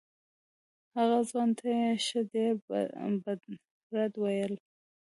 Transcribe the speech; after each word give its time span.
هغه 0.97 1.19
ځوان 1.29 1.49
ته 1.57 1.65
یې 1.77 1.87
ښه 2.05 2.19
ډېر 2.33 2.53
بد 3.23 3.41
رد 3.95 4.13
وویل. 4.17 4.53